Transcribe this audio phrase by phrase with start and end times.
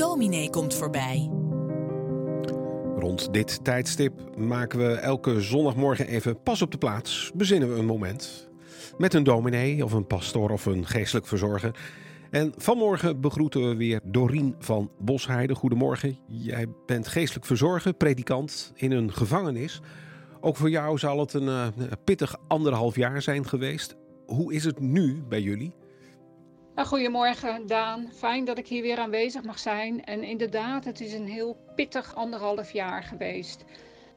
[0.00, 1.30] dominee komt voorbij.
[2.96, 7.30] Rond dit tijdstip maken we elke zondagmorgen even pas op de plaats.
[7.34, 8.48] Bezinnen we een moment.
[8.98, 11.78] Met een dominee of een pastoor of een geestelijk verzorger.
[12.30, 15.54] En vanmorgen begroeten we weer Dorien van Bosheide.
[15.54, 16.18] Goedemorgen.
[16.26, 19.80] Jij bent geestelijk verzorger, predikant in een gevangenis.
[20.40, 21.66] Ook voor jou zal het een uh,
[22.04, 23.96] pittig anderhalf jaar zijn geweest.
[24.26, 25.79] Hoe is het nu bij jullie?
[26.74, 30.04] Nou, goedemorgen Daan, fijn dat ik hier weer aanwezig mag zijn.
[30.04, 33.64] En inderdaad, het is een heel pittig anderhalf jaar geweest.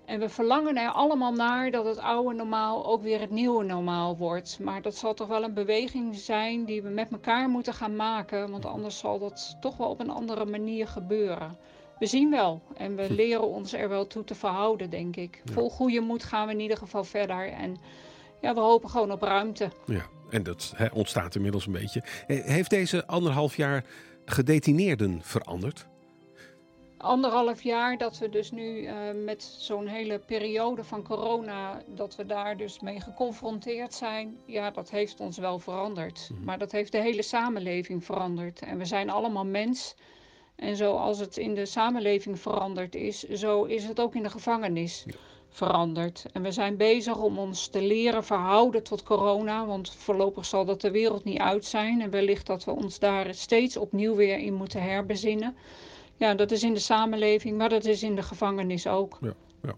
[0.05, 4.18] En we verlangen er allemaal naar dat het oude normaal ook weer het nieuwe normaal
[4.18, 4.60] wordt.
[4.60, 8.52] Maar dat zal toch wel een beweging zijn die we met elkaar moeten gaan maken.
[8.52, 11.58] Want anders zal dat toch wel op een andere manier gebeuren.
[11.99, 13.13] We zien wel en we hm.
[13.13, 15.41] leren ons er wel toe te verhouden, denk ik.
[15.46, 17.52] Vol goede moed gaan we in ieder geval verder.
[17.52, 17.77] En
[18.44, 19.70] ja, we hopen gewoon op ruimte.
[19.86, 22.04] Ja, en dat ontstaat inmiddels een beetje.
[22.28, 23.86] Eh, heeft deze anderhalf jaar
[24.26, 25.88] gedetineerden veranderd?
[26.98, 28.94] Anderhalf jaar dat we dus nu uh,
[29.26, 34.90] met zo'n hele periode van corona, dat we daar dus mee geconfronteerd zijn, ja, dat
[34.90, 36.30] heeft ons wel veranderd.
[36.32, 36.44] Mhm.
[36.44, 38.62] Maar dat heeft de hele samenleving veranderd.
[38.62, 39.96] En we zijn allemaal mens.
[40.55, 45.04] En zoals het in de samenleving veranderd is, zo is het ook in de gevangenis.
[45.07, 45.13] Ja
[45.54, 46.26] veranderd.
[46.34, 50.82] En we zijn bezig om ons te leren verhouden tot corona, want voorlopig zal dat
[50.82, 52.01] de wereld niet uit zijn.
[52.01, 55.55] En wellicht dat we ons daar steeds opnieuw weer in moeten herbezinnen.
[56.18, 59.18] Ja, dat is in de samenleving, maar dat is in de gevangenis ook.
[59.21, 59.76] Ja, ja.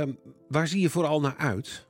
[0.00, 1.86] Um, waar zie je vooral naar uit?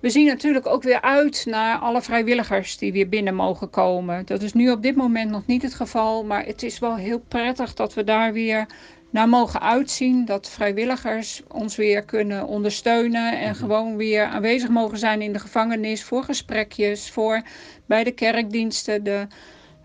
[0.00, 4.26] We zien natuurlijk ook weer uit naar alle vrijwilligers die weer binnen mogen komen.
[4.26, 7.20] Dat is nu op dit moment nog niet het geval, maar het is wel heel
[7.20, 8.66] prettig dat we daar weer
[9.10, 10.24] naar mogen uitzien.
[10.24, 13.58] Dat vrijwilligers ons weer kunnen ondersteunen en mhm.
[13.58, 17.42] gewoon weer aanwezig mogen zijn in de gevangenis voor gesprekjes, voor
[17.86, 19.26] bij de kerkdiensten, de,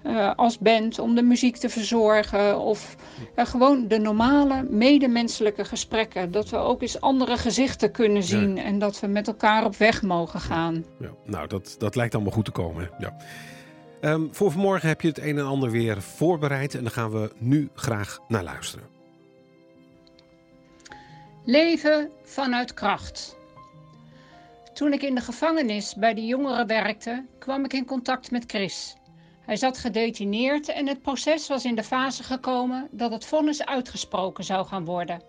[0.03, 2.95] uh, als band om de muziek te verzorgen of
[3.35, 6.31] uh, gewoon de normale medemenselijke gesprekken.
[6.31, 10.01] Dat we ook eens andere gezichten kunnen zien en dat we met elkaar op weg
[10.01, 10.85] mogen gaan.
[10.99, 12.89] Ja, nou, dat, dat lijkt allemaal goed te komen.
[12.99, 13.15] Ja.
[14.01, 17.31] Um, voor vanmorgen heb je het een en ander weer voorbereid en daar gaan we
[17.37, 18.85] nu graag naar luisteren.
[21.45, 23.37] Leven vanuit kracht.
[24.73, 28.95] Toen ik in de gevangenis bij de jongeren werkte, kwam ik in contact met Chris.
[29.41, 34.43] Hij zat gedetineerd en het proces was in de fase gekomen dat het vonnis uitgesproken
[34.43, 35.21] zou gaan worden.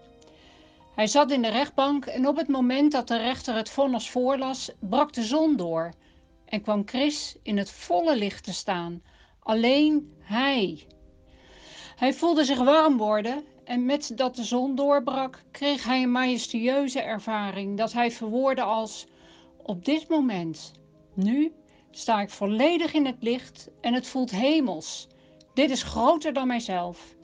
[0.94, 4.70] Hij zat in de rechtbank en op het moment dat de rechter het vonnis voorlas,
[4.80, 5.92] brak de zon door
[6.44, 9.02] en kwam Chris in het volle licht te staan.
[9.38, 10.86] Alleen hij.
[11.96, 17.00] Hij voelde zich warm worden en met dat de zon doorbrak, kreeg hij een majestueuze
[17.00, 19.06] ervaring dat hij verwoordde als:
[19.62, 20.72] Op dit moment,
[21.14, 21.52] nu,
[21.90, 25.08] sta ik volledig in het licht en het voelt hemels.
[25.54, 27.14] Dit is groter dan mijzelf.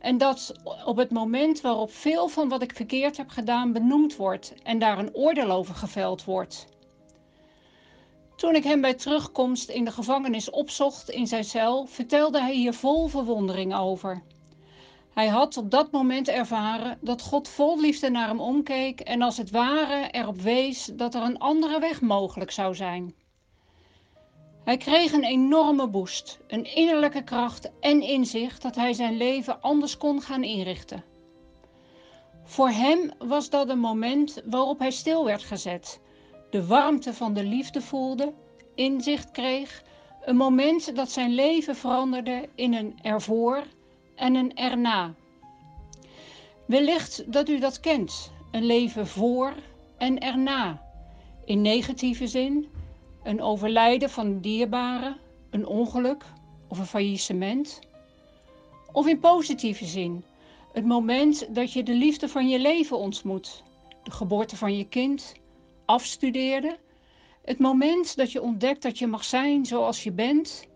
[0.00, 4.54] En dat op het moment waarop veel van wat ik verkeerd heb gedaan benoemd wordt
[4.62, 6.66] en daar een oordeel over geveld wordt.
[8.36, 12.74] Toen ik hem bij terugkomst in de gevangenis opzocht in zijn cel, vertelde hij hier
[12.74, 14.22] vol verwondering over.
[15.14, 19.36] Hij had op dat moment ervaren dat God vol liefde naar hem omkeek en als
[19.36, 23.14] het ware erop wees dat er een andere weg mogelijk zou zijn.
[24.64, 29.96] Hij kreeg een enorme boost, een innerlijke kracht en inzicht dat hij zijn leven anders
[29.96, 31.04] kon gaan inrichten.
[32.44, 36.00] Voor hem was dat een moment waarop hij stil werd gezet,
[36.50, 38.32] de warmte van de liefde voelde,
[38.74, 39.82] inzicht kreeg,
[40.24, 43.64] een moment dat zijn leven veranderde in een ervoor
[44.14, 45.14] en een erna.
[46.66, 49.54] Wellicht dat u dat kent, een leven voor
[49.98, 50.82] en erna.
[51.44, 52.68] In negatieve zin,
[53.22, 55.16] een overlijden van een dierbare,
[55.50, 56.24] een ongeluk
[56.68, 57.80] of een faillissement.
[58.92, 60.24] Of in positieve zin,
[60.72, 63.62] het moment dat je de liefde van je leven ontmoet,
[64.02, 65.32] de geboorte van je kind,
[65.84, 66.78] afstudeerde,
[67.44, 70.66] het moment dat je ontdekt dat je mag zijn zoals je bent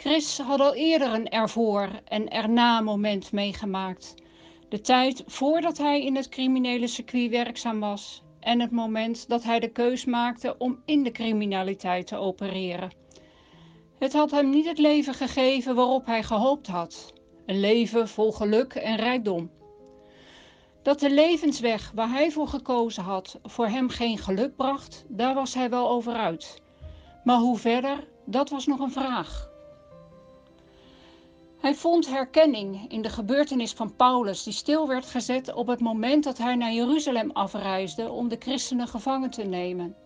[0.00, 4.14] Chris had al eerder een ervoor en erna moment meegemaakt.
[4.68, 9.60] De tijd voordat hij in het criminele circuit werkzaam was en het moment dat hij
[9.60, 12.90] de keus maakte om in de criminaliteit te opereren.
[13.98, 17.12] Het had hem niet het leven gegeven waarop hij gehoopt had.
[17.46, 19.50] Een leven vol geluk en rijkdom.
[20.82, 25.54] Dat de levensweg waar hij voor gekozen had voor hem geen geluk bracht, daar was
[25.54, 26.62] hij wel over uit.
[27.24, 29.47] Maar hoe verder, dat was nog een vraag.
[31.58, 36.24] Hij vond herkenning in de gebeurtenis van Paulus, die stil werd gezet op het moment
[36.24, 39.96] dat hij naar Jeruzalem afreisde om de christenen gevangen te nemen.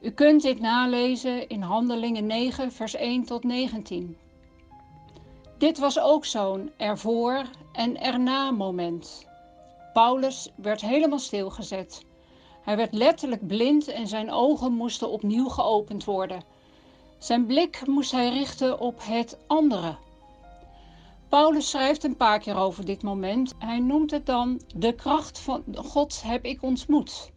[0.00, 4.16] U kunt dit nalezen in Handelingen 9, vers 1 tot 19.
[5.58, 9.26] Dit was ook zo'n ervoor en erna moment.
[9.92, 12.04] Paulus werd helemaal stilgezet.
[12.62, 16.42] Hij werd letterlijk blind en zijn ogen moesten opnieuw geopend worden.
[17.18, 19.96] Zijn blik moest hij richten op het andere.
[21.32, 23.54] Paulus schrijft een paar keer over dit moment.
[23.58, 27.30] Hij noemt het dan de kracht van God heb ik ontmoet.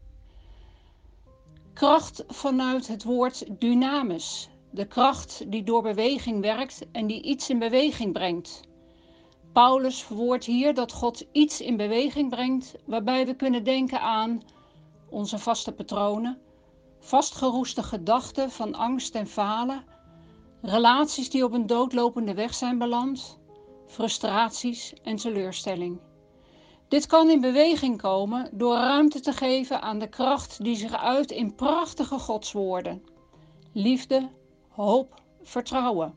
[1.74, 7.60] Kracht vanuit het woord dynamis, de kracht die door beweging werkt en die iets in
[7.60, 8.62] beweging brengt.
[9.54, 14.42] Paulus verwoordt hier dat God iets in beweging brengt, waarbij we kunnen denken aan
[15.10, 16.38] onze vaste patronen,
[17.00, 19.84] vastgeroeste gedachten van angst en falen,
[20.62, 23.44] relaties die op een doodlopende weg zijn beland,
[23.88, 26.00] frustraties en teleurstelling.
[26.88, 31.32] Dit kan in beweging komen door ruimte te geven aan de kracht die zich uit
[31.32, 33.04] in prachtige godswoorden.
[33.72, 34.30] Liefde,
[34.70, 36.14] hoop, vertrouwen.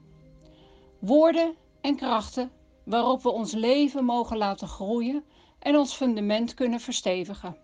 [0.99, 2.51] Woorden en krachten
[2.85, 5.25] waarop we ons leven mogen laten groeien
[5.59, 7.57] en ons fundament kunnen verstevigen.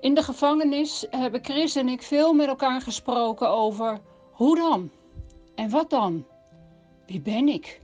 [0.00, 4.00] In de gevangenis hebben Chris en ik veel met elkaar gesproken over
[4.32, 4.90] hoe dan?
[5.54, 6.26] En wat dan?
[7.06, 7.80] Wie ben ik?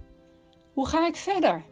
[0.77, 1.65] Hoe ga ik verder?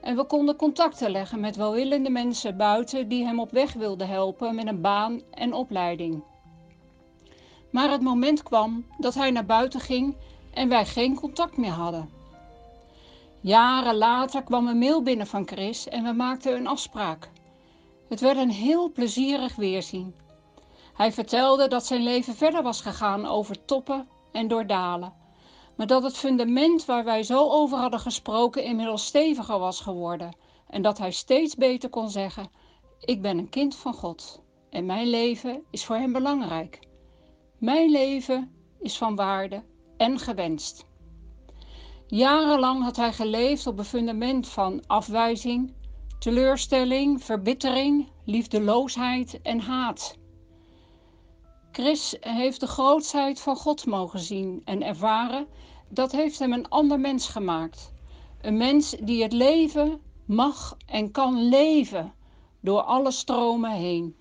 [0.00, 4.54] En we konden contacten leggen met welwillende mensen buiten die hem op weg wilden helpen
[4.54, 6.22] met een baan en opleiding.
[7.70, 10.16] Maar het moment kwam dat hij naar buiten ging
[10.54, 12.10] en wij geen contact meer hadden.
[13.40, 17.30] Jaren later kwam een mail binnen van Chris en we maakten een afspraak.
[18.08, 20.14] Het werd een heel plezierig weerzien.
[20.94, 25.19] Hij vertelde dat zijn leven verder was gegaan over toppen en door dalen,
[25.80, 30.36] maar dat het fundament waar wij zo over hadden gesproken inmiddels steviger was geworden
[30.68, 32.50] en dat hij steeds beter kon zeggen:
[33.00, 36.78] Ik ben een kind van God en mijn leven is voor hem belangrijk.
[37.58, 38.50] Mijn leven
[38.80, 39.62] is van waarde
[39.96, 40.86] en gewenst.
[42.06, 45.74] Jarenlang had hij geleefd op een fundament van afwijzing,
[46.18, 50.18] teleurstelling, verbittering, liefdeloosheid en haat.
[51.72, 55.46] Chris heeft de grootheid van God mogen zien en ervaren.
[55.88, 57.92] Dat heeft hem een ander mens gemaakt.
[58.40, 62.12] Een mens die het leven mag en kan leven
[62.60, 64.16] door alle stromen heen.